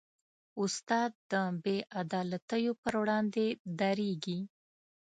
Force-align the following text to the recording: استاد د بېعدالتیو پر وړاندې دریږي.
استاد 0.61 1.11
د 1.31 1.33
بېعدالتیو 1.63 2.71
پر 2.83 2.93
وړاندې 3.01 3.45
دریږي. 3.79 4.39